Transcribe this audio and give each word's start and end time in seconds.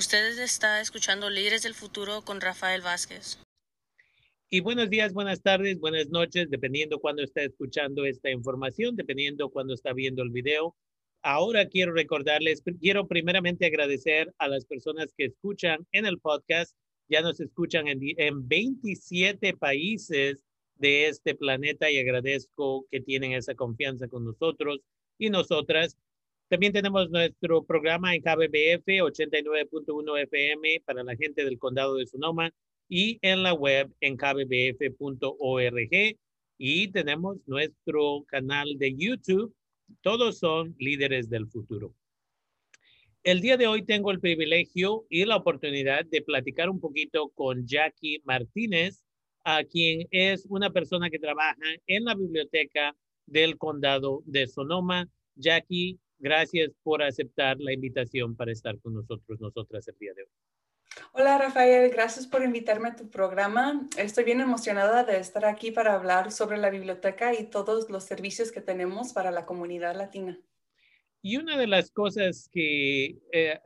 Ustedes 0.00 0.38
está 0.38 0.80
escuchando 0.80 1.28
Líderes 1.28 1.62
del 1.62 1.74
Futuro 1.74 2.22
con 2.22 2.40
Rafael 2.40 2.80
Vázquez. 2.80 3.38
Y 4.48 4.60
buenos 4.60 4.88
días, 4.88 5.12
buenas 5.12 5.42
tardes, 5.42 5.78
buenas 5.78 6.08
noches, 6.08 6.48
dependiendo 6.48 7.00
cuando 7.00 7.22
está 7.22 7.42
escuchando 7.42 8.06
esta 8.06 8.30
información, 8.30 8.96
dependiendo 8.96 9.50
cuando 9.50 9.74
está 9.74 9.92
viendo 9.92 10.22
el 10.22 10.30
video. 10.30 10.74
Ahora 11.20 11.66
quiero 11.66 11.92
recordarles, 11.92 12.62
quiero 12.80 13.08
primeramente 13.08 13.66
agradecer 13.66 14.32
a 14.38 14.48
las 14.48 14.64
personas 14.64 15.12
que 15.14 15.26
escuchan 15.26 15.86
en 15.92 16.06
el 16.06 16.18
podcast. 16.18 16.74
Ya 17.10 17.20
nos 17.20 17.38
escuchan 17.38 17.86
en, 17.86 18.00
en 18.00 18.48
27 18.48 19.52
países 19.58 20.42
de 20.76 21.08
este 21.08 21.34
planeta 21.34 21.90
y 21.90 21.98
agradezco 21.98 22.86
que 22.90 23.02
tienen 23.02 23.32
esa 23.32 23.54
confianza 23.54 24.08
con 24.08 24.24
nosotros 24.24 24.80
y 25.18 25.28
nosotras. 25.28 25.98
También 26.50 26.72
tenemos 26.72 27.08
nuestro 27.10 27.62
programa 27.62 28.12
en 28.12 28.22
KBBF 28.22 28.84
89.1 28.84 30.22
FM 30.24 30.82
para 30.84 31.04
la 31.04 31.14
gente 31.14 31.44
del 31.44 31.60
condado 31.60 31.94
de 31.94 32.08
Sonoma 32.08 32.50
y 32.88 33.20
en 33.22 33.44
la 33.44 33.54
web 33.54 33.88
en 34.00 34.16
kbbf.org. 34.16 34.58
Y 36.58 36.88
tenemos 36.88 37.36
nuestro 37.46 38.24
canal 38.26 38.76
de 38.78 38.96
YouTube. 38.96 39.54
Todos 40.00 40.40
son 40.40 40.74
líderes 40.80 41.30
del 41.30 41.46
futuro. 41.46 41.94
El 43.22 43.40
día 43.40 43.56
de 43.56 43.68
hoy 43.68 43.84
tengo 43.84 44.10
el 44.10 44.18
privilegio 44.18 45.06
y 45.08 45.26
la 45.26 45.36
oportunidad 45.36 46.04
de 46.06 46.20
platicar 46.20 46.68
un 46.68 46.80
poquito 46.80 47.28
con 47.28 47.64
Jackie 47.64 48.22
Martínez, 48.24 49.04
a 49.44 49.62
quien 49.62 50.08
es 50.10 50.46
una 50.48 50.70
persona 50.70 51.10
que 51.10 51.20
trabaja 51.20 51.62
en 51.86 52.06
la 52.06 52.16
biblioteca 52.16 52.96
del 53.26 53.56
condado 53.56 54.24
de 54.26 54.48
Sonoma. 54.48 55.08
Jackie, 55.36 56.00
Gracias 56.20 56.72
por 56.82 57.02
aceptar 57.02 57.56
la 57.60 57.72
invitación 57.72 58.36
para 58.36 58.52
estar 58.52 58.78
con 58.80 58.92
nosotros, 58.92 59.40
nosotras 59.40 59.88
el 59.88 59.96
día 59.98 60.12
de 60.12 60.24
hoy. 60.24 60.28
Hola 61.12 61.38
Rafael, 61.38 61.90
gracias 61.90 62.26
por 62.26 62.42
invitarme 62.42 62.88
a 62.88 62.96
tu 62.96 63.08
programa. 63.08 63.88
Estoy 63.96 64.24
bien 64.24 64.42
emocionada 64.42 65.02
de 65.02 65.16
estar 65.16 65.46
aquí 65.46 65.70
para 65.70 65.94
hablar 65.94 66.30
sobre 66.30 66.58
la 66.58 66.68
biblioteca 66.68 67.32
y 67.32 67.44
todos 67.44 67.88
los 67.88 68.04
servicios 68.04 68.52
que 68.52 68.60
tenemos 68.60 69.14
para 69.14 69.30
la 69.30 69.46
comunidad 69.46 69.96
latina. 69.96 70.38
Y 71.22 71.38
una 71.38 71.56
de 71.56 71.66
las 71.66 71.90
cosas 71.90 72.50
que 72.52 73.18
eh, 73.32 73.58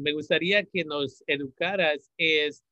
me 0.00 0.12
gustaría 0.12 0.64
que 0.64 0.84
nos 0.84 1.22
educaras 1.26 2.10
es 2.16 2.64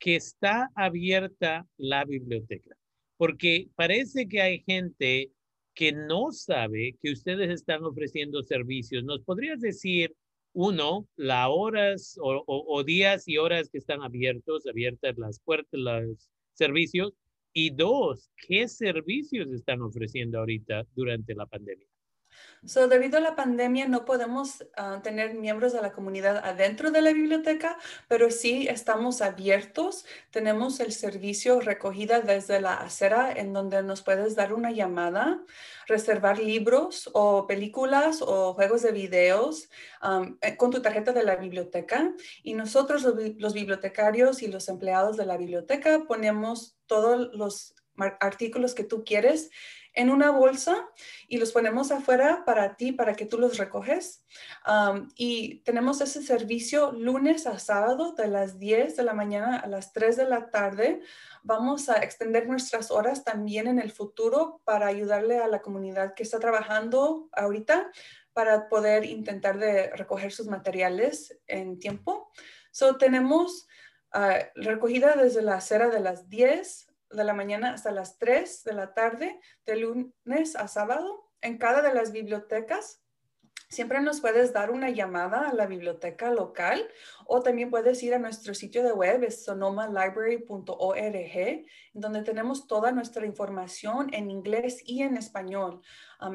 que 0.00 0.16
está 0.16 0.68
abierta 0.74 1.64
la 1.76 2.04
biblioteca, 2.04 2.76
porque 3.16 3.68
parece 3.76 4.26
que 4.26 4.42
hay 4.42 4.64
gente 4.66 5.30
que 5.74 5.92
no 5.92 6.32
sabe 6.32 6.96
que 7.02 7.12
ustedes 7.12 7.50
están 7.50 7.84
ofreciendo 7.84 8.42
servicios. 8.42 9.04
¿Nos 9.04 9.20
podrías 9.22 9.60
decir, 9.60 10.14
uno, 10.52 11.08
las 11.16 11.48
horas 11.50 12.16
o, 12.20 12.84
días 12.84 13.26
y 13.26 13.38
horas 13.38 13.68
que 13.70 13.78
están 13.78 14.02
abiertos, 14.02 14.66
abiertas 14.66 15.18
las 15.18 15.40
puertas, 15.40 15.80
los 15.80 16.30
servicios? 16.52 17.12
Y 17.52 17.70
dos, 17.70 18.30
¿qué 18.48 18.68
servicios 18.68 19.50
están 19.52 19.82
ofreciendo 19.82 20.38
ahorita 20.38 20.86
durante 20.94 21.34
la 21.34 21.46
pandemia? 21.46 21.86
So, 22.66 22.88
debido 22.88 23.18
a 23.18 23.20
la 23.20 23.36
pandemia 23.36 23.88
no 23.88 24.06
podemos 24.06 24.64
ah, 24.76 25.00
tener 25.02 25.34
miembros 25.34 25.74
de 25.74 25.82
la 25.82 25.92
comunidad 25.92 26.38
adentro 26.38 26.90
de 26.90 27.02
la 27.02 27.12
biblioteca, 27.12 27.76
pero 28.08 28.30
sí 28.30 28.66
estamos 28.68 29.20
abiertos. 29.20 30.06
Tenemos 30.30 30.80
el 30.80 30.92
servicio 30.92 31.60
recogida 31.60 32.20
desde 32.20 32.62
la 32.62 32.74
acera 32.74 33.30
en 33.30 33.52
donde 33.52 33.82
nos 33.82 34.00
puedes 34.00 34.34
dar 34.34 34.54
una 34.54 34.70
llamada, 34.70 35.42
reservar 35.86 36.38
libros 36.38 37.10
o 37.12 37.46
películas 37.46 38.22
o 38.22 38.54
juegos 38.54 38.80
de 38.80 38.92
videos 38.92 39.68
eh, 40.40 40.56
con 40.56 40.70
tu 40.70 40.80
tarjeta 40.80 41.12
de 41.12 41.22
la 41.22 41.36
biblioteca. 41.36 42.14
Y 42.42 42.54
nosotros, 42.54 43.02
los 43.36 43.52
bibliotecarios 43.52 44.42
y 44.42 44.48
los 44.48 44.68
empleados 44.70 45.18
de 45.18 45.26
la 45.26 45.36
biblioteca, 45.36 46.04
ponemos 46.08 46.78
todos 46.86 47.28
los 47.34 47.74
artículos 48.20 48.74
que 48.74 48.84
tú 48.84 49.04
quieres 49.04 49.50
en 49.94 50.10
una 50.10 50.30
bolsa 50.30 50.88
y 51.28 51.38
los 51.38 51.52
ponemos 51.52 51.92
afuera 51.92 52.44
para 52.44 52.76
ti, 52.76 52.92
para 52.92 53.14
que 53.14 53.26
tú 53.26 53.38
los 53.38 53.56
recoges. 53.56 54.24
y 55.16 55.60
tenemos 55.60 56.00
ese 56.00 56.22
servicio 56.22 56.92
lunes 56.92 57.46
a 57.46 57.58
sábado 57.58 58.12
de 58.12 58.28
las 58.28 58.58
10 58.58 58.96
de 58.96 59.04
la 59.04 59.14
mañana 59.14 59.56
a 59.58 59.68
las 59.68 59.92
3 59.92 60.16
de 60.16 60.24
la 60.26 60.50
tarde. 60.50 61.00
Vamos 61.42 61.88
a 61.88 62.02
extender 62.02 62.46
nuestras 62.48 62.90
horas 62.90 63.24
también 63.24 63.68
en 63.68 63.78
el 63.78 63.92
futuro 63.92 64.60
para 64.64 64.88
ayudarle 64.88 65.38
a 65.38 65.48
la 65.48 65.62
comunidad 65.62 66.14
que 66.14 66.24
está 66.24 66.40
trabajando 66.40 67.28
ahorita 67.32 67.90
para 68.32 68.68
poder 68.68 69.04
intentar 69.04 69.58
de 69.58 69.90
recoger 69.90 70.32
sus 70.32 70.48
materiales 70.48 71.38
en 71.46 71.78
tiempo. 71.78 72.32
So, 72.72 72.96
tenemos 72.96 73.68
ah, 74.12 74.38
recogida 74.56 75.14
desde 75.14 75.42
la 75.42 75.54
acera 75.54 75.88
de 75.88 76.00
las 76.00 76.28
10 76.28 76.88
de 77.14 77.24
la 77.24 77.34
mañana 77.34 77.72
hasta 77.72 77.90
las 77.90 78.18
3 78.18 78.64
de 78.64 78.72
la 78.72 78.94
tarde, 78.94 79.40
de 79.66 79.76
lunes 79.76 80.56
a 80.56 80.68
sábado, 80.68 81.30
en 81.40 81.58
cada 81.58 81.82
de 81.82 81.94
las 81.94 82.12
bibliotecas. 82.12 83.00
Siempre 83.68 84.00
nos 84.00 84.20
puedes 84.20 84.52
dar 84.52 84.70
una 84.70 84.90
llamada 84.90 85.48
a 85.48 85.54
la 85.54 85.66
biblioteca 85.66 86.30
local 86.30 86.88
o 87.26 87.40
también 87.40 87.70
puedes 87.70 88.02
ir 88.02 88.14
a 88.14 88.18
nuestro 88.18 88.54
sitio 88.54 88.84
de 88.84 88.92
web, 88.92 89.24
es 89.24 89.44
sonomalibrary.org, 89.44 91.66
donde 91.92 92.22
tenemos 92.22 92.68
toda 92.68 92.92
nuestra 92.92 93.26
información 93.26 94.14
en 94.14 94.30
inglés 94.30 94.80
y 94.84 95.02
en 95.02 95.16
español. 95.16 95.80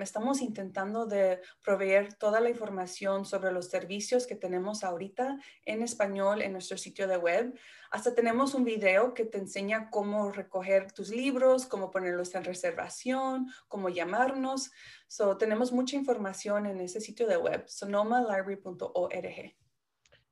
Estamos 0.02 0.42
intentando 0.42 1.06
de 1.06 1.42
proveer 1.64 2.14
toda 2.14 2.40
la 2.40 2.50
información 2.50 3.26
sobre 3.26 3.52
los 3.52 3.70
servicios 3.70 4.28
que 4.28 4.36
tenemos 4.36 4.84
ahorita 4.84 5.40
en 5.66 5.82
español 5.82 6.42
en 6.42 6.54
nuestro 6.54 6.78
sitio 6.78 7.08
de 7.08 7.18
web. 7.18 7.58
Hasta 7.92 8.14
tenemos 8.14 8.54
un 8.54 8.64
video 8.64 9.14
que 9.14 9.26
te 9.26 9.40
enseña 9.40 9.90
cómo 9.90 10.32
recoger 10.32 10.92
tus 10.92 11.10
libros, 11.10 11.66
cómo 11.66 11.92
ponerlos 11.92 12.36
en 12.36 12.44
reservación, 12.44 13.48
cómo 13.68 13.90
llamarnos. 13.90 14.72
So, 15.08 15.38
tenemos 15.38 15.72
mucha 15.72 15.96
información 15.96 16.66
en 16.66 16.80
ese 16.80 17.02
sitio 17.02 17.28
de 17.28 17.38
web, 17.38 17.64
sonomalibrary.org. 17.68 19.56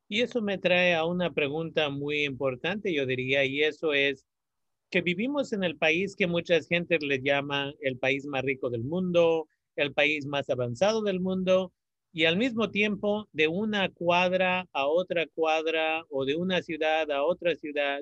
Y 0.09 0.22
eso 0.22 0.41
me 0.41 0.57
trae 0.57 0.96
a 0.96 1.03
una 1.03 1.34
pregunta 1.34 1.90
muy 1.90 2.23
importante, 2.23 2.94
yo 2.94 3.06
diría, 3.06 3.44
y 3.44 3.63
eso 3.63 3.94
es 3.94 4.25
que 4.89 5.01
vivimos 5.01 5.53
en 5.53 5.63
el 5.63 5.77
país 5.77 6.15
que 6.15 6.27
mucha 6.27 6.61
gente 6.61 6.97
le 6.99 7.21
llama 7.21 7.73
el 7.81 7.97
país 7.97 8.25
más 8.25 8.43
rico 8.43 8.69
del 8.69 8.83
mundo, 8.83 9.47
el 9.75 9.93
país 9.93 10.25
más 10.25 10.49
avanzado 10.49 11.01
del 11.01 11.19
mundo, 11.19 11.73
y 12.13 12.25
al 12.25 12.37
mismo 12.37 12.71
tiempo 12.71 13.27
de 13.33 13.47
una 13.47 13.89
cuadra 13.89 14.67
a 14.71 14.87
otra 14.87 15.27
cuadra 15.27 16.03
o 16.09 16.25
de 16.25 16.35
una 16.35 16.61
ciudad 16.61 17.11
a 17.11 17.23
otra 17.23 17.55
ciudad 17.55 18.01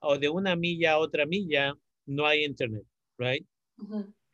o 0.00 0.18
de 0.18 0.28
una 0.28 0.54
milla 0.56 0.92
a 0.92 0.98
otra 0.98 1.24
milla, 1.24 1.74
no 2.04 2.26
hay 2.26 2.44
internet, 2.44 2.84
right? 3.16 3.46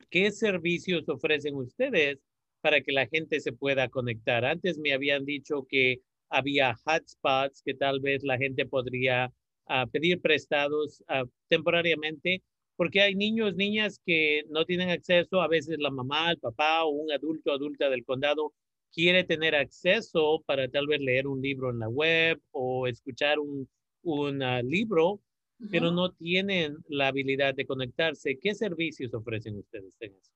¿Qué 0.09 0.31
servicios 0.31 1.07
ofrecen 1.07 1.55
ustedes 1.55 2.19
para 2.61 2.81
que 2.81 2.91
la 2.91 3.07
gente 3.07 3.39
se 3.39 3.53
pueda 3.53 3.87
conectar? 3.87 4.43
Antes 4.43 4.77
me 4.77 4.91
habían 4.91 5.23
dicho 5.23 5.65
que 5.69 6.01
había 6.29 6.75
hotspots 6.85 7.61
que 7.63 7.73
tal 7.73 8.01
vez 8.01 8.23
la 8.23 8.37
gente 8.37 8.65
podría 8.65 9.31
ah, 9.67 9.85
pedir 9.87 10.21
prestados 10.21 11.03
ah, 11.07 11.23
temporariamente, 11.47 12.43
porque 12.75 13.01
hay 13.01 13.15
niños, 13.15 13.55
niñas 13.55 13.99
que 14.05 14.43
no 14.49 14.65
tienen 14.65 14.89
acceso, 14.89 15.41
a 15.41 15.47
veces 15.47 15.77
la 15.79 15.91
mamá, 15.91 16.31
el 16.31 16.39
papá 16.39 16.83
o 16.83 16.89
un 16.89 17.11
adulto, 17.11 17.51
adulta 17.51 17.89
del 17.89 18.05
condado 18.05 18.53
quiere 18.93 19.23
tener 19.23 19.55
acceso 19.55 20.43
para 20.45 20.67
tal 20.67 20.87
vez 20.87 20.99
leer 21.01 21.27
un 21.27 21.41
libro 21.41 21.69
en 21.69 21.79
la 21.79 21.87
web 21.87 22.41
o 22.51 22.87
escuchar 22.87 23.39
un, 23.39 23.69
un 24.03 24.41
ah, 24.43 24.61
libro, 24.61 25.21
pero 25.69 25.91
no 25.91 26.11
tienen 26.11 26.77
la 26.87 27.09
habilidad 27.09 27.53
de 27.53 27.67
conectarse. 27.67 28.39
¿Qué 28.39 28.55
servicios 28.55 29.13
ofrecen 29.13 29.57
ustedes 29.59 29.95
en 29.99 30.15
eso? 30.15 30.31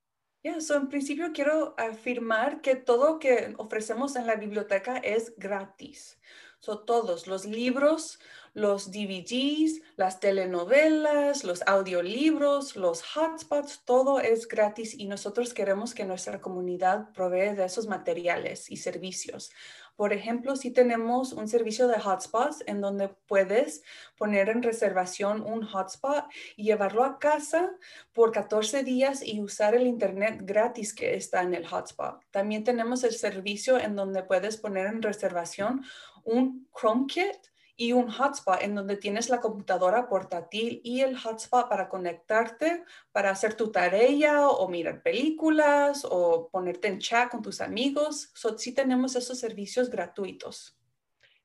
en 0.76 0.88
principio 0.88 1.32
quiero 1.34 1.74
afirmar 1.76 2.60
que 2.60 2.76
todo 2.76 3.18
que 3.18 3.54
ofrecemos 3.58 4.14
en 4.14 4.26
la 4.26 4.36
biblioteca 4.36 4.98
es 4.98 5.34
gratis. 5.36 6.20
Son 6.60 6.84
todos 6.86 7.26
los 7.26 7.44
libros, 7.44 8.18
los 8.56 8.90
DVDs, 8.90 9.82
las 9.96 10.18
telenovelas, 10.18 11.44
los 11.44 11.62
audiolibros, 11.66 12.74
los 12.74 13.02
hotspots, 13.02 13.82
todo 13.84 14.18
es 14.18 14.48
gratis 14.48 14.94
y 14.94 15.06
nosotros 15.06 15.52
queremos 15.52 15.92
que 15.92 16.06
nuestra 16.06 16.40
comunidad 16.40 17.12
provee 17.12 17.54
de 17.54 17.66
esos 17.66 17.86
materiales 17.86 18.70
y 18.70 18.78
servicios. 18.78 19.50
Por 19.96 20.12
ejemplo, 20.12 20.56
si 20.56 20.70
tenemos 20.70 21.32
un 21.32 21.48
servicio 21.48 21.88
de 21.88 21.96
hotspots 21.96 22.62
en 22.66 22.82
donde 22.82 23.08
puedes 23.08 23.82
poner 24.18 24.50
en 24.50 24.62
reservación 24.62 25.40
un 25.40 25.62
hotspot 25.62 26.24
y 26.54 26.64
llevarlo 26.64 27.02
a 27.02 27.18
casa 27.18 27.70
por 28.12 28.30
14 28.30 28.84
días 28.84 29.22
y 29.22 29.40
usar 29.40 29.74
el 29.74 29.86
internet 29.86 30.40
gratis 30.42 30.94
que 30.94 31.14
está 31.14 31.42
en 31.42 31.54
el 31.54 31.66
hotspot. 31.66 32.20
También 32.30 32.62
tenemos 32.62 33.04
el 33.04 33.12
servicio 33.12 33.78
en 33.78 33.96
donde 33.96 34.22
puedes 34.22 34.58
poner 34.58 34.86
en 34.86 35.00
reservación 35.00 35.82
un 36.26 36.68
Chrome 36.78 37.06
Kit 37.06 37.38
y 37.76 37.92
un 37.92 38.08
hotspot 38.08 38.62
en 38.62 38.74
donde 38.74 38.96
tienes 38.96 39.28
la 39.28 39.40
computadora 39.40 40.08
portátil 40.08 40.80
y 40.82 41.00
el 41.00 41.16
hotspot 41.16 41.68
para 41.68 41.88
conectarte, 41.88 42.84
para 43.12 43.30
hacer 43.30 43.54
tu 43.54 43.70
tarea 43.70 44.48
o 44.48 44.68
mirar 44.68 45.02
películas 45.02 46.06
o 46.08 46.48
ponerte 46.50 46.88
en 46.88 46.98
chat 46.98 47.30
con 47.30 47.42
tus 47.42 47.60
amigos. 47.60 48.30
So, 48.34 48.56
sí 48.56 48.74
tenemos 48.74 49.14
esos 49.14 49.38
servicios 49.38 49.90
gratuitos. 49.90 50.78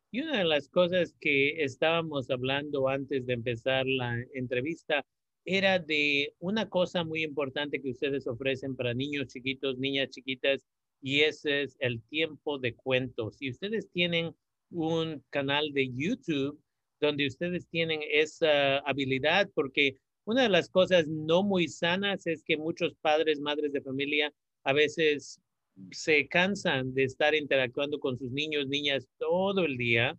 Y 0.10 0.22
una 0.22 0.38
de 0.38 0.46
las 0.46 0.70
cosas 0.70 1.16
que 1.20 1.64
estábamos 1.64 2.30
hablando 2.30 2.88
antes 2.88 3.26
de 3.26 3.34
empezar 3.34 3.86
la 3.86 4.18
entrevista 4.34 5.06
era 5.46 5.80
de 5.80 6.34
una 6.40 6.70
cosa 6.70 7.04
muy 7.04 7.24
importante 7.24 7.82
que 7.82 7.92
ustedes 7.92 8.28
ofrecen 8.28 8.76
para 8.76 8.94
niños 8.94 9.28
chiquitos, 9.28 9.78
niñas 9.78 10.10
chiquitas, 10.10 10.66
y 11.02 11.22
ese 11.22 11.64
es 11.64 11.76
el 11.80 12.02
tiempo 12.04 12.60
de 12.60 12.76
cuentos. 12.76 13.38
Si 13.38 13.50
ustedes 13.50 13.90
tienen 13.92 14.36
un 14.72 15.24
canal 15.30 15.72
de 15.74 15.92
YouTube 15.94 16.60
donde 17.00 17.28
ustedes 17.28 17.68
tienen 17.70 18.02
esa 18.12 18.78
habilidad, 18.80 19.50
porque 19.54 19.98
una 20.26 20.44
de 20.44 20.50
las 20.50 20.70
cosas 20.70 21.08
no 21.08 21.44
muy 21.44 21.68
sanas 21.68 22.28
es 22.28 22.44
que 22.44 22.58
muchos 22.58 22.96
padres, 23.02 23.40
madres 23.40 23.74
de 23.74 23.82
familia, 23.82 24.34
a 24.64 24.74
veces 24.74 25.42
se 25.92 26.28
cansan 26.28 26.94
de 26.94 27.04
estar 27.04 27.34
interactuando 27.34 28.00
con 28.00 28.18
sus 28.18 28.32
niños, 28.32 28.68
niñas 28.68 29.08
todo 29.18 29.66
el 29.66 29.78
día 29.78 30.18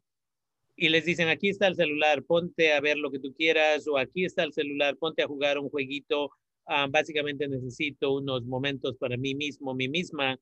y 0.76 0.88
les 0.88 1.04
dicen, 1.04 1.28
aquí 1.28 1.48
está 1.48 1.66
el 1.68 1.76
celular, 1.76 2.24
ponte 2.24 2.72
a 2.72 2.80
ver 2.80 2.96
lo 2.96 3.10
que 3.10 3.18
tú 3.18 3.34
quieras 3.34 3.86
o 3.86 3.98
aquí 3.98 4.24
está 4.24 4.42
el 4.42 4.52
celular, 4.52 4.96
ponte 4.96 5.22
a 5.22 5.26
jugar 5.26 5.58
un 5.58 5.68
jueguito. 5.68 6.30
Ah, 6.66 6.86
básicamente 6.90 7.48
necesito 7.48 8.14
unos 8.14 8.44
momentos 8.44 8.96
para 8.96 9.16
mí 9.16 9.34
mismo, 9.34 9.74
mí 9.74 9.88
misma. 9.88 10.38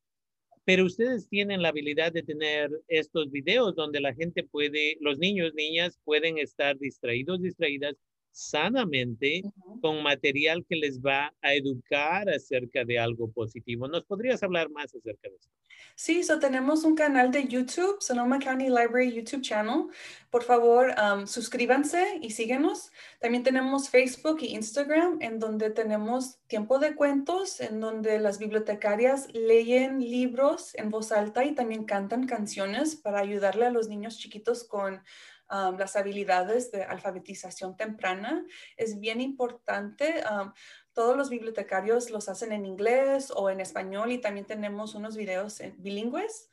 Pero 0.71 0.85
ustedes 0.85 1.29
tienen 1.29 1.63
la 1.63 1.71
habilidad 1.71 2.13
de 2.13 2.23
tener 2.23 2.71
estos 2.87 3.29
videos 3.33 3.75
donde 3.75 3.99
la 3.99 4.15
gente 4.15 4.45
puede, 4.45 4.99
los 5.01 5.19
niños, 5.19 5.53
niñas 5.53 5.99
pueden 6.05 6.39
estar 6.39 6.79
distraídos, 6.79 7.43
distraídas 7.43 7.97
sanamente 8.31 9.43
con 9.81 10.03
material 10.03 10.65
que 10.69 10.77
les 10.77 11.01
va 11.01 11.33
a 11.43 11.55
educar 11.55 12.29
acerca 12.29 12.85
de 12.85 12.99
algo 12.99 13.31
positivo. 13.31 13.89
¿Nos 13.89 14.05
podrías 14.05 14.43
hablar 14.43 14.71
más 14.71 14.95
acerca 14.95 15.29
de 15.29 15.37
esto? 15.37 15.51
Sí, 15.95 16.23
so 16.23 16.39
tenemos 16.39 16.85
un 16.85 16.95
canal 16.95 17.31
de 17.31 17.47
YouTube, 17.47 18.01
Sonoma 18.01 18.39
County 18.39 18.69
Library 18.69 19.13
YouTube 19.13 19.43
channel. 19.43 19.89
Por 20.31 20.43
favor, 20.43 20.95
suscríbanse 21.27 22.19
y 22.23 22.31
síguenos. 22.31 22.91
También 23.19 23.43
tenemos 23.43 23.91
Facebook 23.91 24.39
y 24.41 24.55
Instagram, 24.55 25.19
en 25.21 25.39
donde 25.39 25.71
tenemos 25.71 26.39
tiempo 26.47 26.79
de 26.79 26.95
cuentos, 26.95 27.61
en 27.61 27.81
donde 27.81 28.19
las 28.19 28.39
bibliotecarias 28.39 29.29
leen 29.35 30.01
libros 30.01 30.75
en 30.75 30.91
voz 30.91 31.13
alta 31.13 31.45
y 31.45 31.55
también 31.55 31.85
cantan 31.85 32.27
canciones 32.27 32.97
para 32.97 33.21
ayudarle 33.21 33.67
a 33.67 33.71
los 33.71 33.89
niños 33.89 34.17
chiquitos 34.17 34.65
con 34.65 35.03
las 35.51 35.97
habilidades 35.97 36.71
de 36.71 36.85
alfabetización 36.85 37.77
temprana. 37.77 38.45
Es 38.77 39.01
bien 39.01 39.21
importante. 39.21 40.23
todos 40.93 41.17
los 41.17 41.31
bibliotecarios 41.31 42.11
los 42.11 42.29
hacen 42.29 42.53
en 42.53 42.67
inglés 42.67 43.33
o 43.35 43.51
en 43.51 43.61
español 43.61 44.13
y 44.13 44.19
también 44.19 44.47
tenemos 44.47 44.95
unos 44.95 45.17
videos 45.17 45.61
bilingües 45.79 46.51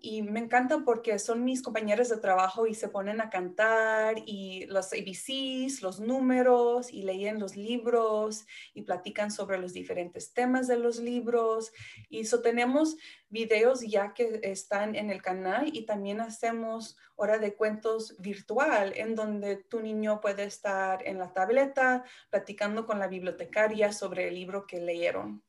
y 0.00 0.22
me 0.22 0.40
encanta 0.40 0.78
porque 0.84 1.18
son 1.18 1.44
mis 1.44 1.62
compañeros 1.62 2.08
de 2.08 2.16
trabajo 2.16 2.66
y 2.66 2.74
se 2.74 2.88
ponen 2.88 3.20
a 3.20 3.28
cantar 3.28 4.16
y 4.24 4.64
los 4.66 4.92
ABCs, 4.92 5.82
los 5.82 6.00
números 6.00 6.90
y 6.90 7.02
leen 7.02 7.38
los 7.38 7.56
libros 7.56 8.46
y 8.72 8.82
platican 8.82 9.30
sobre 9.30 9.58
los 9.58 9.74
diferentes 9.74 10.32
temas 10.32 10.66
de 10.66 10.78
los 10.78 10.98
libros. 10.98 11.72
Y 12.08 12.20
eso 12.20 12.40
tenemos 12.40 12.96
videos 13.28 13.82
ya 13.82 14.14
que 14.14 14.40
están 14.42 14.96
en 14.96 15.10
el 15.10 15.20
canal 15.20 15.68
y 15.70 15.84
también 15.84 16.22
hacemos 16.22 16.96
hora 17.16 17.36
de 17.36 17.54
cuentos 17.54 18.16
virtual 18.18 18.94
en 18.96 19.14
donde 19.14 19.56
tu 19.56 19.80
niño 19.80 20.22
puede 20.22 20.44
estar 20.44 21.06
en 21.06 21.18
la 21.18 21.34
tableta 21.34 22.04
platicando 22.30 22.86
con 22.86 22.98
la 22.98 23.08
bibliotecaria 23.08 23.92
sobre 23.92 24.28
el 24.28 24.36
libro 24.36 24.66
que 24.66 24.80
leyeron. 24.80 25.42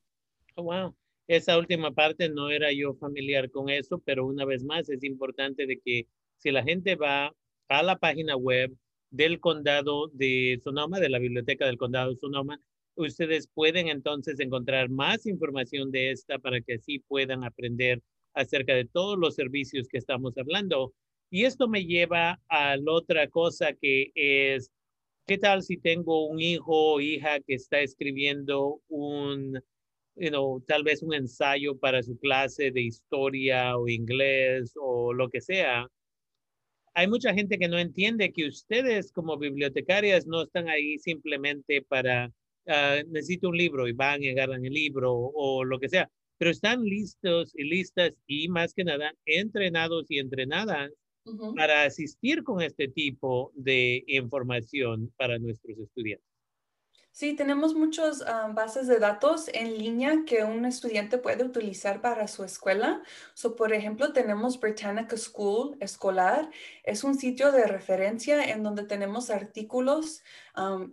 Oh, 0.56 0.64
wow. 0.64 0.94
Esa 1.28 1.58
última 1.58 1.92
parte 1.92 2.28
no 2.28 2.50
era 2.50 2.72
yo 2.72 2.94
familiar 2.94 3.50
con 3.50 3.68
eso, 3.70 4.02
pero 4.04 4.26
una 4.26 4.44
vez 4.44 4.64
más 4.64 4.88
es 4.90 5.04
importante 5.04 5.66
de 5.66 5.80
que 5.80 6.06
si 6.36 6.50
la 6.50 6.62
gente 6.62 6.96
va 6.96 7.34
a 7.68 7.82
la 7.82 7.98
página 7.98 8.36
web 8.36 8.72
del 9.10 9.40
condado 9.40 10.08
de 10.08 10.58
Sonoma, 10.62 10.98
de 11.00 11.08
la 11.08 11.18
biblioteca 11.18 11.66
del 11.66 11.78
condado 11.78 12.10
de 12.10 12.16
Sonoma, 12.16 12.60
ustedes 12.96 13.48
pueden 13.48 13.88
entonces 13.88 14.40
encontrar 14.40 14.88
más 14.90 15.26
información 15.26 15.90
de 15.90 16.10
esta 16.10 16.38
para 16.38 16.60
que 16.60 16.74
así 16.74 16.98
puedan 16.98 17.44
aprender 17.44 18.02
acerca 18.34 18.74
de 18.74 18.84
todos 18.86 19.18
los 19.18 19.34
servicios 19.34 19.88
que 19.88 19.98
estamos 19.98 20.36
hablando. 20.36 20.92
Y 21.30 21.44
esto 21.44 21.68
me 21.68 21.84
lleva 21.84 22.40
a 22.48 22.76
la 22.76 22.92
otra 22.92 23.28
cosa 23.28 23.72
que 23.74 24.10
es, 24.14 24.70
¿qué 25.26 25.38
tal 25.38 25.62
si 25.62 25.78
tengo 25.78 26.26
un 26.26 26.40
hijo 26.40 26.94
o 26.94 27.00
hija 27.00 27.40
que 27.40 27.54
está 27.54 27.80
escribiendo 27.80 28.80
un 28.88 29.62
you 30.16 30.30
know, 30.30 30.60
tal 30.68 30.82
vez 30.82 31.02
un 31.02 31.14
ensayo 31.14 31.78
para 31.78 32.02
su 32.02 32.18
clase 32.18 32.70
de 32.70 32.82
historia 32.82 33.76
o 33.76 33.88
inglés 33.88 34.72
o 34.76 35.12
lo 35.12 35.28
que 35.28 35.40
sea. 35.40 35.86
Hay 36.94 37.08
mucha 37.08 37.32
gente 37.32 37.58
que 37.58 37.68
no 37.68 37.78
entiende 37.78 38.32
que 38.32 38.46
ustedes 38.46 39.12
como 39.12 39.38
bibliotecarias 39.38 40.26
no 40.26 40.42
están 40.42 40.68
ahí 40.68 40.98
simplemente 40.98 41.82
para, 41.82 42.30
uh, 42.66 43.08
necesito 43.08 43.48
un 43.48 43.56
libro 43.56 43.88
y 43.88 43.92
van 43.92 44.22
y 44.22 44.28
agarran 44.28 44.64
el 44.64 44.74
libro 44.74 45.12
o 45.14 45.64
lo 45.64 45.78
que 45.78 45.88
sea, 45.88 46.10
pero 46.38 46.50
están 46.50 46.82
listos 46.84 47.52
y 47.56 47.64
listas 47.64 48.12
y 48.26 48.48
más 48.48 48.74
que 48.74 48.84
nada 48.84 49.14
entrenados 49.24 50.10
y 50.10 50.18
entrenadas 50.18 50.90
para 51.56 51.84
asistir 51.84 52.42
con 52.42 52.60
este 52.60 52.88
tipo 52.88 53.52
de 53.54 54.02
información 54.06 55.12
para 55.16 55.38
nuestros 55.38 55.78
estudiantes. 55.78 56.31
Sí, 57.14 57.36
tenemos 57.36 57.74
muchas 57.74 58.22
ah, 58.22 58.50
bases 58.54 58.86
de 58.86 58.98
datos 58.98 59.48
en 59.52 59.76
línea 59.76 60.24
que 60.26 60.44
un 60.44 60.64
estudiante 60.64 61.18
puede 61.18 61.44
utilizar 61.44 62.00
para 62.00 62.26
su 62.26 62.42
escuela. 62.42 63.02
So, 63.34 63.54
por 63.54 63.74
ejemplo, 63.74 64.14
tenemos 64.14 64.58
Britannica 64.58 65.18
School 65.18 65.76
Escolar. 65.80 66.48
Es 66.84 67.04
un 67.04 67.14
sitio 67.14 67.52
de 67.52 67.66
referencia 67.66 68.42
en 68.44 68.62
donde 68.62 68.84
tenemos 68.84 69.28
artículos 69.28 70.22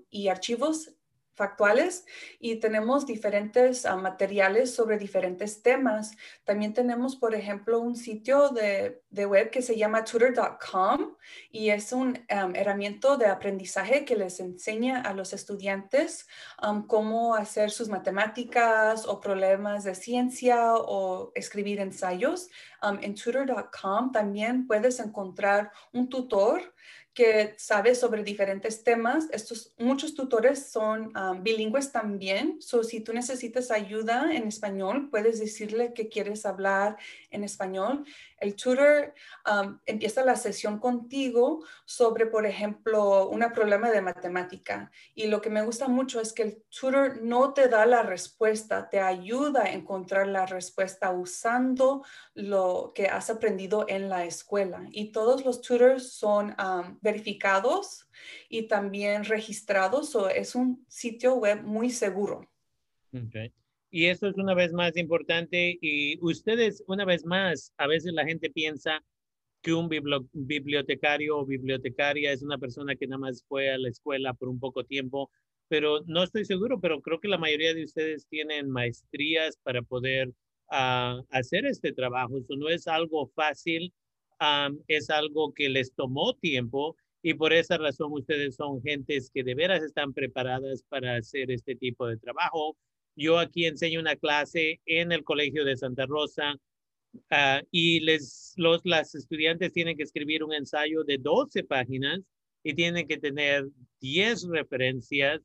y 0.09 0.27
archivos 0.27 0.93
factuales 1.39 2.05
y 2.39 2.57
tenemos 2.57 3.05
diferentes 3.05 3.85
ah, 3.85 3.95
materiales 3.95 4.75
sobre 4.75 4.97
diferentes 4.97 5.63
temas. 5.63 6.11
También 6.43 6.73
tenemos, 6.73 7.15
por 7.15 7.33
ejemplo, 7.33 7.79
un 7.79 7.95
sitio 7.95 8.49
de, 8.49 9.01
web 9.25 9.49
que 9.49 9.61
se 9.61 9.77
llama 9.77 10.03
tutor.com 10.03 11.15
y 11.51 11.69
es 11.69 11.93
un 11.93 12.19
herramienta 12.27 13.15
de 13.17 13.27
aprendizaje 13.27 14.03
que 14.03 14.15
les 14.15 14.39
enseña 14.39 15.01
a 15.01 15.13
los 15.13 15.33
estudiantes 15.33 16.27
cómo 16.87 17.35
hacer 17.35 17.71
sus 17.71 17.87
matemáticas 17.87 19.05
o 19.07 19.21
problemas 19.21 19.83
de 19.85 19.95
ciencia 19.95 20.73
o 20.75 21.31
escribir 21.35 21.79
ensayos. 21.79 22.49
en 23.01 23.15
tutor.com 23.15 24.11
también 24.11 24.67
puedes 24.67 24.99
encontrar 24.99 25.71
un 25.93 26.09
tutor 26.09 26.73
que 27.19 27.53
sabe 27.57 27.95
sobre 27.95 28.23
diferentes 28.23 28.81
temas. 28.81 29.27
Estos, 29.33 29.73
muchos 29.77 30.15
tutores 30.15 30.71
son 30.71 31.11
bilingües 31.41 31.91
también. 31.91 32.59
Si 32.61 33.01
tú 33.01 33.11
necesitas 33.11 33.71
ayuda 33.71 34.33
en 34.33 34.47
español, 34.47 35.09
puedes 35.11 35.37
decirle 35.37 35.93
que 35.93 36.07
quieres 36.07 36.45
hablar 36.45 36.95
en 37.29 37.43
español. 37.43 38.05
El 38.39 38.55
tutor 38.55 39.13
empieza 39.85 40.23
la 40.23 40.37
sesión 40.37 40.79
contigo 40.79 41.65
sobre, 41.83 42.25
por 42.25 42.45
ejemplo, 42.45 43.27
un 43.27 43.45
problema 43.53 43.91
de 43.91 43.99
matemática. 43.99 44.89
Y 45.13 45.27
lo 45.27 45.41
que 45.41 45.49
me 45.49 45.63
gusta 45.63 45.89
mucho 45.89 46.21
es 46.21 46.31
que 46.31 46.43
el 46.43 46.63
tutor 46.69 47.21
no 47.21 47.53
te 47.53 47.67
da 47.67 47.85
la 47.85 48.01
respuesta, 48.01 48.89
te 48.89 49.01
ayuda 49.01 49.63
a 49.63 49.73
encontrar 49.73 50.25
la 50.27 50.45
respuesta 50.45 51.11
usando 51.11 52.05
lo 52.33 52.93
que 52.95 53.07
has 53.07 53.29
aprendido 53.29 53.85
en 53.89 54.07
la 54.07 54.23
escuela. 54.23 54.85
Y 54.91 55.11
todos 55.11 55.43
los 55.43 55.59
tutors 55.59 56.13
son 56.13 56.55
verificados 57.11 58.07
y 58.49 58.63
también 58.63 59.23
registrados. 59.25 60.15
o 60.15 60.29
es 60.29 60.55
un 60.55 60.85
sitio 60.87 61.35
web 61.35 61.63
muy 61.63 61.89
seguro. 61.89 62.49
Y 63.91 64.05
eso 64.05 64.27
es 64.27 64.35
una 64.37 64.53
vez 64.53 64.71
más 64.71 64.95
importante. 64.97 65.77
Y 65.81 66.19
ustedes, 66.21 66.83
una 66.87 67.05
vez 67.05 67.25
más, 67.25 67.73
a 67.77 67.87
veces 67.87 68.13
la 68.13 68.25
gente 68.25 68.49
piensa 68.49 69.03
que 69.61 69.73
un 69.73 69.89
bibliotecario 69.89 71.37
o 71.37 71.45
bibliotecaria 71.45 72.31
es 72.31 72.43
una 72.43 72.57
persona 72.57 72.95
que 72.95 73.07
nada 73.07 73.19
más 73.19 73.43
fue 73.47 73.69
a 73.69 73.77
la 73.77 73.89
escuela 73.89 74.33
por 74.33 74.47
un 74.47 74.59
poco 74.59 74.85
tiempo, 74.85 75.29
pero 75.67 76.01
no 76.07 76.23
estoy 76.23 76.45
seguro, 76.45 76.79
pero 76.79 77.01
creo 77.01 77.19
que 77.19 77.27
la 77.27 77.37
mayoría 77.37 77.73
de 77.73 77.83
ustedes 77.83 78.25
tienen 78.27 78.69
maestrías 78.69 79.57
para 79.63 79.81
poder 79.81 80.31
ah, 80.69 81.21
hacer 81.29 81.65
este 81.65 81.91
trabajo. 81.91 82.37
Eso 82.37 82.55
no 82.55 82.69
es 82.69 82.87
algo 82.87 83.27
fácil, 83.35 83.93
es 84.87 85.09
algo 85.09 85.53
que 85.53 85.69
les 85.69 85.93
tomó 85.93 86.33
tiempo 86.35 86.95
y 87.21 87.33
por 87.33 87.53
esa 87.53 87.77
razón 87.77 88.13
ustedes 88.13 88.55
son 88.55 88.81
gentes 88.81 89.29
que 89.33 89.43
de 89.43 89.55
veras 89.55 89.83
están 89.83 90.13
preparadas 90.13 90.83
para 90.87 91.17
hacer 91.17 91.51
este 91.51 91.75
tipo 91.75 92.07
de 92.07 92.17
trabajo. 92.17 92.77
Yo 93.15 93.37
aquí 93.37 93.65
enseño 93.65 93.99
una 93.99 94.15
clase 94.15 94.79
en 94.85 95.11
el 95.11 95.23
Colegio 95.23 95.65
de 95.65 95.75
Santa 95.75 96.05
Rosa 96.05 96.55
ah, 97.31 97.61
y 97.71 97.99
les, 98.01 98.53
los, 98.55 98.81
las 98.85 99.13
estudiantes 99.15 99.73
tienen 99.73 99.97
que 99.97 100.03
escribir 100.03 100.43
un 100.43 100.53
ensayo 100.53 101.03
de 101.03 101.17
12 101.17 101.63
páginas 101.65 102.21
y 102.63 102.73
tienen 102.73 103.07
que 103.07 103.17
tener 103.17 103.65
10 103.99 104.47
referencias. 104.49 105.41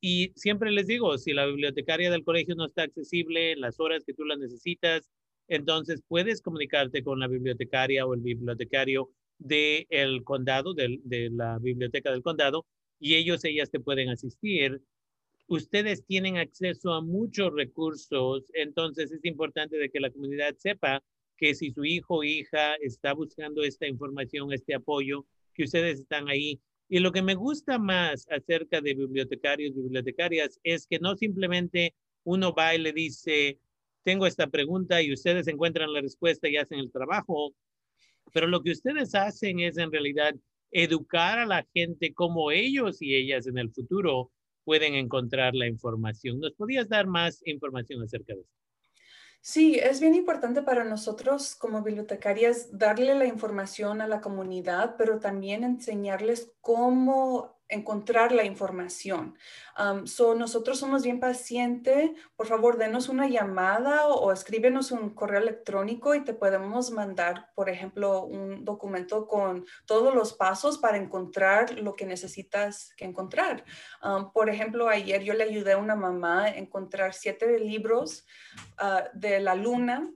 y 0.00 0.32
siempre 0.36 0.70
les 0.70 0.86
digo, 0.86 1.16
si 1.18 1.32
la 1.32 1.46
bibliotecaria 1.46 2.10
del 2.10 2.24
colegio 2.24 2.54
no 2.54 2.66
está 2.66 2.82
accesible 2.82 3.52
en 3.52 3.60
las 3.60 3.80
horas 3.80 4.04
que 4.04 4.14
tú 4.14 4.24
la 4.24 4.36
necesitas, 4.36 5.10
entonces 5.54 6.02
puedes 6.08 6.40
comunicarte 6.40 7.04
con 7.04 7.20
la 7.20 7.28
bibliotecaria 7.28 8.06
o 8.06 8.14
el 8.14 8.20
bibliotecario 8.20 9.10
del 9.38 9.86
el 9.90 10.24
condado, 10.24 10.72
de 10.72 11.30
la 11.30 11.58
biblioteca 11.58 12.10
del 12.10 12.22
condado, 12.22 12.64
y 12.98 13.16
ellos, 13.16 13.44
ellas 13.44 13.70
te 13.70 13.80
pueden 13.80 14.08
asistir. 14.08 14.80
Ustedes 15.48 16.06
tienen 16.06 16.38
acceso 16.38 16.94
a 16.94 17.02
muchos 17.02 17.52
recursos, 17.52 18.50
entonces 18.54 19.12
es 19.12 19.24
importante 19.24 19.76
de 19.76 19.90
que 19.90 20.00
la 20.00 20.10
comunidad 20.10 20.54
sepa 20.56 21.02
que 21.36 21.54
si 21.54 21.70
su 21.72 21.84
hijo 21.84 22.18
o 22.18 22.24
hija 22.24 22.76
está 22.76 23.12
buscando 23.12 23.62
esta 23.62 23.86
información, 23.86 24.52
este 24.54 24.74
apoyo, 24.74 25.26
que 25.52 25.64
ustedes 25.64 26.00
están 26.00 26.28
ahí. 26.28 26.60
Y 26.88 27.00
lo 27.00 27.12
que 27.12 27.20
me 27.20 27.34
gusta 27.34 27.78
más 27.78 28.26
acerca 28.30 28.80
de 28.80 28.94
bibliotecarios, 28.94 29.74
bibliotecarias, 29.74 30.58
es 30.62 30.86
que 30.86 30.98
no 30.98 31.14
simplemente 31.16 31.94
uno 32.24 32.54
va 32.54 32.74
y 32.74 32.78
le 32.78 32.92
dice, 32.92 33.58
tengo 34.04 34.26
esta 34.26 34.46
pregunta 34.46 35.00
y 35.02 35.12
ustedes 35.12 35.46
encuentran 35.48 35.92
la 35.92 36.00
respuesta 36.00 36.48
y 36.48 36.56
hacen 36.56 36.78
el 36.78 36.90
trabajo, 36.90 37.54
pero 38.32 38.46
lo 38.46 38.62
que 38.62 38.72
ustedes 38.72 39.14
hacen 39.14 39.60
es 39.60 39.78
en 39.78 39.92
realidad 39.92 40.34
educar 40.70 41.38
a 41.38 41.46
la 41.46 41.66
gente 41.74 42.14
como 42.14 42.50
ellos 42.50 43.02
y 43.02 43.14
ellas 43.14 43.46
en 43.46 43.58
el 43.58 43.70
futuro 43.70 44.30
pueden 44.64 44.94
encontrar 44.94 45.54
la 45.54 45.66
información. 45.66 46.40
¿Nos 46.40 46.52
podías 46.54 46.88
dar 46.88 47.06
más 47.06 47.42
información 47.46 48.02
acerca 48.02 48.34
de 48.34 48.40
esto? 48.40 48.62
Sí, 49.44 49.74
es 49.74 50.00
bien 50.00 50.14
importante 50.14 50.62
para 50.62 50.84
nosotros 50.84 51.56
como 51.56 51.82
bibliotecarias 51.82 52.78
darle 52.78 53.16
la 53.16 53.26
información 53.26 54.00
a 54.00 54.06
la 54.06 54.20
comunidad, 54.20 54.94
pero 54.96 55.18
también 55.18 55.64
enseñarles 55.64 56.52
cómo 56.60 57.60
encontrar 57.72 58.32
la 58.32 58.44
información. 58.44 59.36
So 60.04 60.34
nosotros 60.34 60.78
somos 60.78 61.02
bien 61.02 61.18
pacientes. 61.18 62.10
Por 62.36 62.46
favor, 62.46 62.76
denos 62.76 63.08
una 63.08 63.26
llamada 63.28 64.06
o, 64.06 64.32
escríbenos 64.32 64.92
un 64.92 65.10
correo 65.14 65.40
electrónico 65.40 66.14
y 66.14 66.22
te 66.22 66.34
podemos 66.34 66.90
mandar, 66.90 67.50
por 67.54 67.70
ejemplo, 67.70 68.24
un 68.24 68.64
documento 68.64 69.26
con 69.26 69.64
todos 69.86 70.14
los 70.14 70.34
pasos 70.34 70.78
para 70.78 70.98
encontrar 70.98 71.78
lo 71.78 71.94
que 71.94 72.04
necesitas 72.04 72.92
que 72.96 73.06
encontrar. 73.06 73.64
Por 74.34 74.50
ejemplo, 74.50 74.88
ayer 74.88 75.22
yo 75.22 75.32
le 75.32 75.44
ayudé 75.44 75.72
a 75.72 75.78
una 75.78 75.96
mamá 75.96 76.44
a 76.44 76.48
encontrar 76.48 77.14
siete 77.14 77.58
libros 77.58 78.26
uh, 78.80 79.08
de 79.18 79.40
la 79.40 79.54
luna 79.54 80.08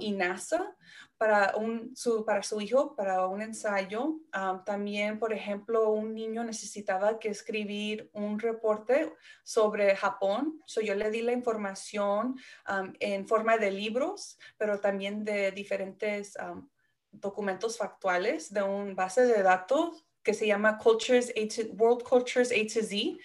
y 0.00 0.12
NASA 0.12 0.76
para, 1.20 1.54
un, 1.54 1.94
su, 1.94 2.24
para 2.24 2.42
su 2.42 2.62
hijo, 2.62 2.96
para 2.96 3.26
un 3.26 3.42
ensayo. 3.42 4.20
Um, 4.34 4.64
también, 4.64 5.18
por 5.18 5.34
ejemplo, 5.34 5.90
un 5.90 6.14
niño 6.14 6.42
necesitaba 6.44 7.18
que 7.18 7.28
escribir 7.28 8.08
un 8.14 8.38
reporte 8.38 9.12
sobre 9.44 9.94
Japón. 9.94 10.62
So, 10.64 10.80
yo 10.80 10.94
le 10.94 11.10
di 11.10 11.20
la 11.20 11.32
información 11.32 12.36
um, 12.66 12.94
en 13.00 13.28
forma 13.28 13.58
de 13.58 13.70
libros, 13.70 14.38
pero 14.56 14.80
también 14.80 15.22
de 15.22 15.52
diferentes 15.52 16.38
um, 16.40 16.66
documentos 17.12 17.76
factuales 17.76 18.50
de 18.50 18.62
un 18.62 18.96
base 18.96 19.26
de 19.26 19.42
datos 19.42 20.06
que 20.22 20.32
se 20.32 20.46
llama 20.46 20.78
Cultures 20.78 21.34
A 21.36 21.46
to, 21.54 21.70
World 21.74 22.02
Cultures 22.02 22.50
A 22.50 22.62
to 22.62 22.80
Z. 22.82 23.18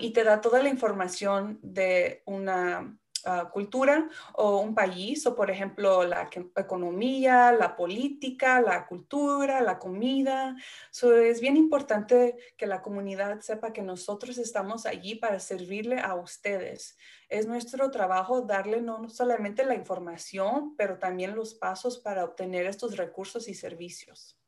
y 0.00 0.12
te 0.12 0.24
da 0.24 0.40
toda 0.40 0.60
la 0.64 0.68
información 0.68 1.60
de 1.62 2.22
una 2.26 2.98
Uh, 3.26 3.50
cultura 3.50 4.08
o 4.34 4.60
un 4.60 4.74
país, 4.74 5.26
o 5.26 5.34
por 5.34 5.50
ejemplo 5.50 6.04
la 6.04 6.30
economía, 6.56 7.52
la 7.52 7.76
política, 7.76 8.60
la 8.60 8.86
cultura, 8.86 9.60
la 9.60 9.78
comida. 9.78 10.56
So, 10.90 11.14
es 11.14 11.40
bien 11.40 11.56
importante 11.56 12.36
que 12.56 12.66
la 12.66 12.80
comunidad 12.80 13.40
sepa 13.40 13.72
que 13.72 13.82
nosotros 13.82 14.38
estamos 14.38 14.86
allí 14.86 15.16
para 15.16 15.38
servirle 15.38 15.98
a 16.00 16.14
ustedes. 16.14 16.96
Es 17.28 17.46
nuestro 17.46 17.90
trabajo 17.90 18.40
darle 18.40 18.80
no 18.80 19.08
solamente 19.08 19.64
la 19.64 19.74
información, 19.74 20.74
pero 20.76 20.98
también 20.98 21.34
los 21.34 21.54
pasos 21.54 21.98
para 21.98 22.24
obtener 22.24 22.66
estos 22.66 22.96
recursos 22.96 23.48
y 23.48 23.54
servicios. 23.54 24.38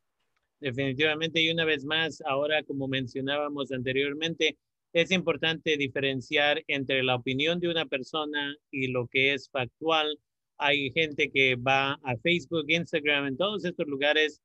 Definitivamente, 0.59 1.41
y 1.41 1.51
una 1.51 1.65
vez 1.65 1.83
más, 1.85 2.23
ahora 2.25 2.63
como 2.63 2.87
mencionábamos 2.87 3.71
anteriormente, 3.71 4.57
es 4.93 5.11
importante 5.11 5.75
diferenciar 5.77 6.63
entre 6.67 7.03
la 7.03 7.15
opinión 7.15 7.59
de 7.59 7.69
una 7.69 7.85
persona 7.87 8.55
y 8.71 8.87
lo 8.87 9.07
que 9.07 9.33
es 9.33 9.49
factual. 9.49 10.19
Hay 10.57 10.91
gente 10.91 11.31
que 11.31 11.55
va 11.55 11.93
a 12.03 12.15
Facebook, 12.17 12.65
Instagram, 12.67 13.27
en 13.27 13.37
todos 13.37 13.65
estos 13.65 13.87
lugares, 13.87 14.41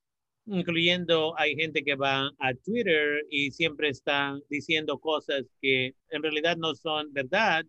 incluyendo 0.46 1.38
hay 1.38 1.54
gente 1.54 1.84
que 1.84 1.94
va 1.94 2.30
a 2.38 2.54
Twitter 2.64 3.26
y 3.30 3.50
siempre 3.50 3.90
está 3.90 4.38
diciendo 4.48 4.98
cosas 4.98 5.44
que 5.60 5.94
en 6.10 6.22
realidad 6.22 6.56
no 6.56 6.74
son 6.74 7.12
verdad. 7.12 7.64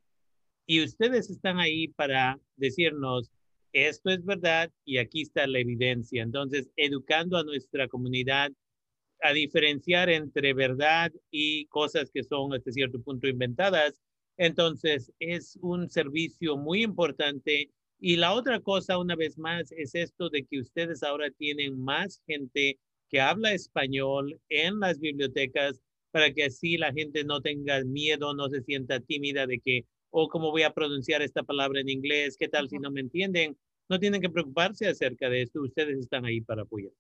Y 0.65 0.83
ustedes 0.83 1.29
están 1.29 1.59
ahí 1.59 1.89
para 1.89 2.39
decirnos, 2.55 3.29
esto 3.73 4.09
es 4.09 4.23
verdad 4.23 4.71
y 4.85 4.97
aquí 4.99 5.23
está 5.23 5.45
la 5.47 5.59
evidencia. 5.59 6.23
Entonces, 6.23 6.69
educando 6.77 7.37
a 7.37 7.43
nuestra 7.43 7.87
comunidad 7.89 8.51
a 9.21 9.33
diferenciar 9.33 10.09
entre 10.09 10.53
verdad 10.53 11.11
y 11.31 11.65
cosas 11.67 12.09
que 12.11 12.23
son 12.23 12.53
hasta 12.53 12.71
cierto 12.71 13.01
punto 13.01 13.27
inventadas. 13.27 14.01
Entonces, 14.37 15.11
es 15.19 15.57
un 15.61 15.89
servicio 15.89 16.57
muy 16.57 16.83
importante. 16.83 17.71
Y 17.99 18.15
la 18.15 18.33
otra 18.33 18.61
cosa, 18.61 18.97
una 18.97 19.15
vez 19.15 19.37
más, 19.37 19.71
es 19.73 19.95
esto 19.95 20.29
de 20.29 20.45
que 20.45 20.61
ustedes 20.61 21.03
ahora 21.03 21.29
tienen 21.31 21.79
más 21.79 22.21
gente 22.25 22.79
que 23.09 23.19
habla 23.19 23.53
español 23.53 24.39
en 24.49 24.79
las 24.79 24.99
bibliotecas 24.99 25.81
para 26.11 26.33
que 26.33 26.45
así 26.45 26.77
la 26.77 26.93
gente 26.93 27.23
no 27.23 27.41
tenga 27.41 27.83
miedo, 27.83 28.33
no 28.33 28.49
se 28.49 28.61
sienta 28.61 28.99
tímida 28.99 29.45
de 29.45 29.59
que, 29.59 29.85
o 30.11 30.23
oh, 30.23 30.29
cómo 30.29 30.51
voy 30.51 30.63
a 30.63 30.73
pronunciar 30.73 31.21
esta 31.21 31.43
palabra 31.43 31.81
en 31.81 31.89
inglés, 31.89 32.37
qué 32.37 32.47
tal 32.47 32.69
si 32.69 32.79
no 32.79 32.91
me 32.91 33.01
entienden. 33.01 33.57
No 33.89 33.99
tienen 33.99 34.21
que 34.21 34.29
preocuparse 34.29 34.87
acerca 34.87 35.29
de 35.29 35.43
esto, 35.43 35.61
ustedes 35.61 35.97
están 35.97 36.25
ahí 36.25 36.41
para 36.41 36.61
apoyar. 36.63 36.93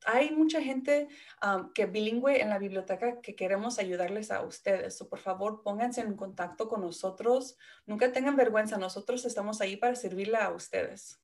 hay 0.06 0.32
mucha 0.32 0.62
gente 0.62 1.08
um, 1.42 1.72
que 1.74 1.86
bilingüe 1.86 2.42
en 2.42 2.50
la 2.50 2.60
biblioteca 2.60 3.22
que 3.22 3.36
queremos 3.36 3.80
ayudarles 3.80 4.32
a 4.32 4.44
ustedes. 4.44 4.98
Por 5.10 5.20
favor, 5.20 5.62
pónganse 5.63 6.01
en 6.01 6.16
contacto 6.16 6.68
con 6.68 6.82
nosotros. 6.82 7.58
Nunca 7.86 8.12
tengan 8.12 8.36
vergüenza. 8.36 8.77
Nosotros 8.77 9.25
estamos 9.25 9.62
ahí 9.62 9.77
para 9.77 9.96
servirle 9.96 10.38
a 10.38 10.51
ustedes. 10.51 11.20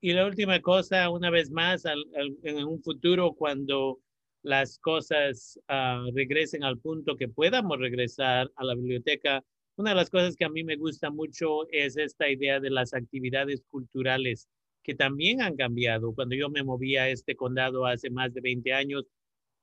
Y 0.00 0.12
la 0.12 0.26
última 0.26 0.60
cosa, 0.60 1.10
una 1.10 1.30
vez 1.30 1.50
más, 1.50 1.84
en 1.84 2.64
un 2.64 2.80
futuro, 2.82 3.32
cuando 3.32 3.98
las 4.42 4.78
cosas 4.78 5.58
uh, 5.68 6.10
regresen 6.14 6.62
al 6.62 6.78
punto 6.78 7.16
que 7.16 7.28
podamos 7.28 7.78
regresar 7.78 8.50
a 8.54 8.64
la 8.64 8.74
biblioteca, 8.76 9.44
una 9.76 9.90
de 9.90 9.96
las 9.96 10.10
cosas 10.10 10.36
que 10.36 10.44
a 10.44 10.48
mí 10.48 10.64
me 10.64 10.76
gusta 10.76 11.10
mucho 11.10 11.68
es 11.70 11.96
esta 11.96 12.28
idea 12.28 12.60
de 12.60 12.70
las 12.70 12.94
actividades 12.94 13.62
culturales 13.68 14.48
que 14.82 14.94
también 14.94 15.42
han 15.42 15.56
cambiado. 15.56 16.14
Cuando 16.14 16.34
yo 16.36 16.48
me 16.50 16.62
moví 16.62 16.96
a 16.96 17.08
este 17.08 17.36
condado 17.36 17.86
hace 17.86 18.10
más 18.10 18.32
de 18.34 18.40
20 18.40 18.72
años, 18.72 19.04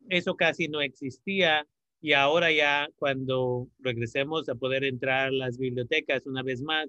eso 0.10 0.36
casi 0.36 0.68
no 0.68 0.82
existía 0.82 1.66
y 2.02 2.14
ahora 2.14 2.52
ya 2.52 2.88
cuando 2.98 3.68
regresemos 3.80 4.48
a 4.50 4.56
poder 4.56 4.84
entrar 4.84 5.30
a 5.30 5.32
las 5.32 5.58
bibliotecas 5.58 6.28
una 6.28 6.44
vez 6.44 6.62
más, 6.62 6.88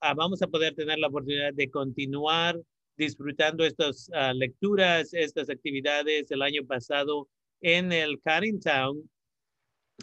ah, 0.00 0.14
vamos 0.14 0.42
a 0.42 0.46
poder 0.48 0.74
tener 0.74 0.98
la 0.98 1.08
oportunidad 1.08 1.54
de 1.54 1.70
continuar 1.70 2.60
disfrutando 2.98 3.64
estas 3.64 4.10
uh, 4.10 4.34
lecturas, 4.34 5.14
estas 5.14 5.48
actividades. 5.48 6.30
El 6.30 6.42
año 6.42 6.66
pasado 6.66 7.28
en 7.62 7.92
el 7.92 8.20
Town, 8.20 9.08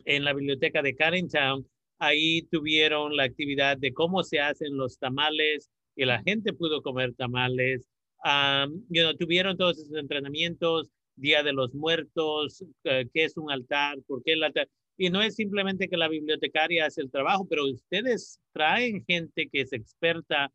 en 0.06 0.24
la 0.24 0.34
biblioteca 0.34 0.82
de 0.82 0.94
Town, 1.32 1.68
ahí 2.00 2.44
tuvieron 2.44 3.16
la 3.16 3.24
actividad 3.24 3.78
de 3.78 3.94
cómo 3.94 4.24
se 4.24 4.40
hacen 4.40 4.76
los 4.78 4.98
tamales, 4.98 5.70
y 5.96 6.06
la 6.06 6.22
gente 6.24 6.54
pudo 6.54 6.82
comer 6.82 7.14
tamales. 7.14 7.88
Um, 8.24 8.84
you 8.90 9.04
know, 9.04 9.16
tuvieron 9.16 9.58
todos 9.58 9.78
esos 9.78 9.96
entrenamientos, 9.96 10.90
Día 11.16 11.44
de 11.44 11.54
los 11.54 11.74
Muertos, 11.74 12.62
uh, 12.62 13.08
qué 13.14 13.24
es 13.24 13.38
un 13.38 13.52
altar, 13.52 13.98
por 14.08 14.24
qué 14.24 14.34
el 14.34 14.44
altar. 14.44 14.68
Y 14.98 15.10
no 15.10 15.22
es 15.22 15.36
simplemente 15.36 15.88
que 15.88 15.98
la 15.98 16.08
bibliotecaria 16.08 16.86
hace 16.86 17.02
el 17.02 17.12
trabajo, 17.12 17.48
pero 17.48 17.66
ustedes 17.66 18.40
traen 18.54 19.04
gente 19.06 19.48
que 19.52 19.62
es 19.62 19.74
experta 19.74 20.52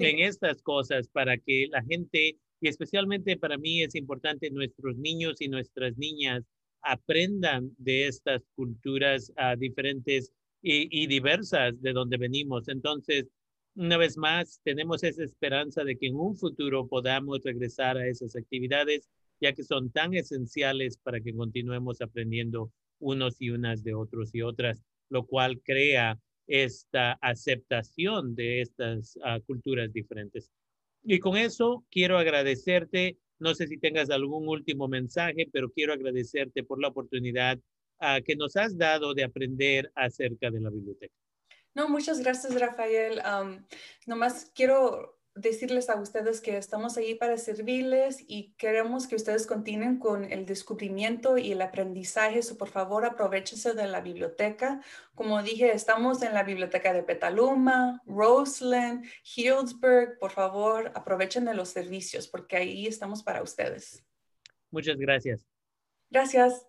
en 0.00 0.18
estas 0.18 0.60
cosas 0.62 1.08
para 1.08 1.38
que 1.38 1.68
la 1.70 1.80
gente, 1.84 2.36
y 2.60 2.68
especialmente 2.68 3.36
para 3.36 3.56
mí 3.56 3.82
es 3.82 3.94
importante 3.94 4.50
nuestros 4.50 4.96
niños 4.96 5.40
y 5.40 5.48
nuestras 5.48 5.96
niñas 5.96 6.44
aprendan 6.82 7.70
de 7.78 8.08
estas 8.08 8.42
culturas 8.56 9.32
ah, 9.36 9.54
diferentes 9.56 10.32
y, 10.62 10.88
y 10.90 11.06
diversas 11.06 11.80
de 11.80 11.92
donde 11.92 12.16
venimos. 12.16 12.66
Entonces, 12.66 13.26
una 13.76 13.98
vez 13.98 14.16
más, 14.16 14.60
tenemos 14.64 15.04
esa 15.04 15.22
esperanza 15.22 15.84
de 15.84 15.96
que 15.96 16.06
en 16.06 16.16
un 16.16 16.36
futuro 16.36 16.88
podamos 16.88 17.42
regresar 17.44 17.98
a 17.98 18.08
esas 18.08 18.34
actividades, 18.34 19.08
ya 19.40 19.52
que 19.52 19.64
son 19.64 19.90
tan 19.90 20.14
esenciales 20.14 20.96
para 20.96 21.20
que 21.20 21.34
continuemos 21.34 22.00
aprendiendo 22.00 22.72
unos 22.98 23.36
y 23.40 23.50
unas 23.50 23.84
de 23.84 23.94
otros 23.94 24.34
y 24.34 24.40
otras, 24.40 24.82
lo 25.10 25.26
cual 25.26 25.60
crea 25.62 26.18
esta 26.46 27.12
aceptación 27.20 28.34
de 28.34 28.62
estas 28.62 29.18
ah, 29.22 29.40
culturas 29.46 29.92
diferentes. 29.92 30.50
Y 31.02 31.18
con 31.18 31.36
eso 31.36 31.84
quiero 31.90 32.18
agradecerte, 32.18 33.18
no 33.38 33.54
sé 33.54 33.66
si 33.66 33.78
tengas 33.78 34.08
algún 34.08 34.48
último 34.48 34.88
mensaje, 34.88 35.48
pero 35.52 35.70
quiero 35.70 35.92
agradecerte 35.92 36.64
por 36.64 36.80
la 36.80 36.88
oportunidad 36.88 37.58
ah, 37.98 38.20
que 38.24 38.36
nos 38.36 38.56
has 38.56 38.78
dado 38.78 39.12
de 39.12 39.24
aprender 39.24 39.92
acerca 39.94 40.50
de 40.50 40.60
la 40.60 40.70
biblioteca. 40.70 41.25
No, 41.76 41.90
muchas 41.90 42.20
gracias, 42.20 42.58
Rafael. 42.58 43.20
nomás 44.06 44.50
quiero 44.54 45.20
decirles 45.34 45.90
a 45.90 46.00
ustedes 46.00 46.40
que 46.40 46.56
estamos 46.56 46.96
ahí 46.96 47.14
para 47.14 47.36
servirles 47.36 48.24
y 48.26 48.54
queremos 48.56 49.06
que 49.06 49.14
ustedes 49.14 49.46
continúen 49.46 49.98
con 49.98 50.24
el 50.24 50.46
descubrimiento 50.46 51.36
y 51.36 51.52
el 51.52 51.60
aprendizaje. 51.60 52.42
So, 52.42 52.56
por 52.56 52.70
favor, 52.70 53.04
aprovechense 53.04 53.74
de 53.74 53.86
la 53.88 54.00
biblioteca. 54.00 54.80
Como 55.14 55.42
dije, 55.42 55.70
estamos 55.74 56.22
en 56.22 56.32
la 56.32 56.44
biblioteca 56.44 56.94
de 56.94 57.02
Petaluma, 57.02 58.00
Roseland, 58.06 59.04
Healdsburg. 59.36 60.18
Por 60.18 60.30
favor, 60.30 60.90
aprovechen 60.94 61.44
de 61.44 61.52
los 61.52 61.68
servicios 61.68 62.26
porque 62.26 62.56
ahí 62.56 62.86
estamos 62.86 63.22
para 63.22 63.42
ustedes. 63.42 64.02
Muchas 64.70 64.96
gracias. 64.96 65.44
Gracias. 66.08 66.66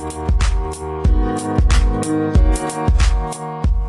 Thank 0.00 0.40
you. 3.36 3.79